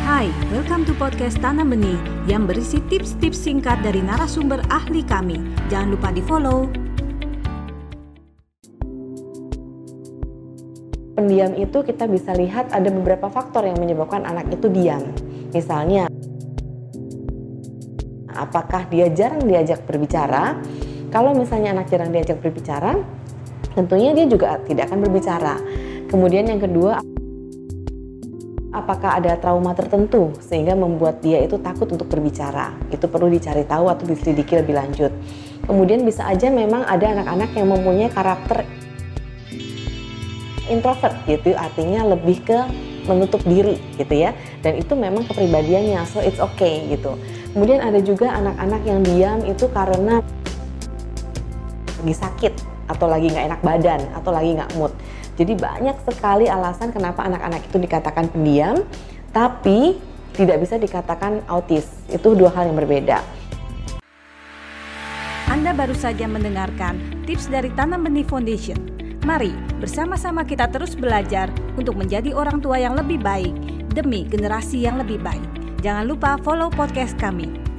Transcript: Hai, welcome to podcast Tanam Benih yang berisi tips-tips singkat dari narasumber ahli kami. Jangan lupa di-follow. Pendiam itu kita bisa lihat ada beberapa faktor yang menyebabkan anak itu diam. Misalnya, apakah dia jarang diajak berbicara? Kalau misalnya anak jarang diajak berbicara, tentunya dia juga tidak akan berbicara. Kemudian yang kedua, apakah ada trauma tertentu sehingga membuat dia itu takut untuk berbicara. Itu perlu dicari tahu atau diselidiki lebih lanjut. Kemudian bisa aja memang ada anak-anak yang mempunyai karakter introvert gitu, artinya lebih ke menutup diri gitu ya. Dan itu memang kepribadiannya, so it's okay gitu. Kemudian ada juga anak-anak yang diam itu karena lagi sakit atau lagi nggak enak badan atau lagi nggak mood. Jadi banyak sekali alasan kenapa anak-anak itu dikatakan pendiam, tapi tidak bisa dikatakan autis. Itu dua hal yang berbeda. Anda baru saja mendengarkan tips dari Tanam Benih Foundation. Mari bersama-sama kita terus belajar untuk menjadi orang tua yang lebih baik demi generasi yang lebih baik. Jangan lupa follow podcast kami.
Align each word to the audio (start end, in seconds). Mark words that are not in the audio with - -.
Hai, 0.00 0.32
welcome 0.48 0.88
to 0.88 0.96
podcast 0.96 1.36
Tanam 1.44 1.76
Benih 1.76 2.00
yang 2.24 2.48
berisi 2.48 2.80
tips-tips 2.88 3.36
singkat 3.36 3.84
dari 3.84 4.00
narasumber 4.00 4.64
ahli 4.72 5.04
kami. 5.04 5.36
Jangan 5.68 5.92
lupa 5.92 6.08
di-follow. 6.08 6.72
Pendiam 11.20 11.52
itu 11.52 11.78
kita 11.84 12.08
bisa 12.08 12.32
lihat 12.32 12.72
ada 12.72 12.88
beberapa 12.88 13.28
faktor 13.28 13.68
yang 13.68 13.76
menyebabkan 13.76 14.24
anak 14.24 14.48
itu 14.48 14.72
diam. 14.72 15.04
Misalnya, 15.52 16.08
apakah 18.32 18.88
dia 18.88 19.12
jarang 19.12 19.44
diajak 19.44 19.84
berbicara? 19.84 20.56
Kalau 21.12 21.36
misalnya 21.36 21.76
anak 21.76 21.92
jarang 21.92 22.08
diajak 22.08 22.40
berbicara, 22.40 22.96
tentunya 23.76 24.16
dia 24.16 24.24
juga 24.24 24.56
tidak 24.64 24.88
akan 24.88 25.04
berbicara. 25.04 25.60
Kemudian 26.08 26.48
yang 26.48 26.58
kedua, 26.64 27.04
apakah 28.70 29.18
ada 29.18 29.34
trauma 29.34 29.74
tertentu 29.74 30.30
sehingga 30.38 30.78
membuat 30.78 31.18
dia 31.18 31.42
itu 31.42 31.58
takut 31.58 31.90
untuk 31.90 32.06
berbicara. 32.06 32.74
Itu 32.90 33.10
perlu 33.10 33.26
dicari 33.26 33.66
tahu 33.66 33.90
atau 33.90 34.06
diselidiki 34.06 34.58
lebih 34.58 34.78
lanjut. 34.78 35.12
Kemudian 35.66 36.06
bisa 36.06 36.26
aja 36.26 36.50
memang 36.50 36.86
ada 36.86 37.18
anak-anak 37.18 37.50
yang 37.54 37.68
mempunyai 37.70 38.10
karakter 38.10 38.66
introvert 40.70 41.14
gitu, 41.26 41.50
artinya 41.58 42.06
lebih 42.14 42.46
ke 42.46 42.58
menutup 43.10 43.42
diri 43.42 43.82
gitu 43.98 44.14
ya. 44.14 44.30
Dan 44.62 44.78
itu 44.78 44.94
memang 44.94 45.26
kepribadiannya, 45.26 46.06
so 46.06 46.22
it's 46.22 46.38
okay 46.38 46.86
gitu. 46.86 47.18
Kemudian 47.50 47.82
ada 47.82 47.98
juga 47.98 48.30
anak-anak 48.30 48.82
yang 48.86 49.00
diam 49.02 49.40
itu 49.42 49.66
karena 49.74 50.22
lagi 52.00 52.14
sakit 52.16 52.52
atau 52.90 53.06
lagi 53.06 53.30
nggak 53.30 53.46
enak 53.54 53.60
badan 53.62 54.00
atau 54.18 54.30
lagi 54.34 54.58
nggak 54.58 54.74
mood. 54.74 54.90
Jadi 55.38 55.54
banyak 55.54 55.96
sekali 56.02 56.50
alasan 56.50 56.90
kenapa 56.90 57.22
anak-anak 57.22 57.62
itu 57.64 57.78
dikatakan 57.78 58.28
pendiam, 58.34 58.82
tapi 59.30 59.96
tidak 60.34 60.58
bisa 60.60 60.74
dikatakan 60.76 61.46
autis. 61.46 61.86
Itu 62.10 62.34
dua 62.34 62.50
hal 62.50 62.68
yang 62.68 62.76
berbeda. 62.76 63.22
Anda 65.50 65.74
baru 65.74 65.94
saja 65.94 66.30
mendengarkan 66.30 67.24
tips 67.26 67.50
dari 67.50 67.70
Tanam 67.74 68.06
Benih 68.06 68.26
Foundation. 68.26 68.78
Mari 69.26 69.52
bersama-sama 69.82 70.46
kita 70.46 70.70
terus 70.72 70.96
belajar 70.96 71.52
untuk 71.76 71.98
menjadi 71.98 72.32
orang 72.32 72.62
tua 72.64 72.80
yang 72.80 72.96
lebih 72.96 73.20
baik 73.20 73.52
demi 73.92 74.24
generasi 74.24 74.80
yang 74.80 74.96
lebih 74.96 75.20
baik. 75.20 75.44
Jangan 75.84 76.08
lupa 76.08 76.36
follow 76.40 76.72
podcast 76.72 77.16
kami. 77.20 77.69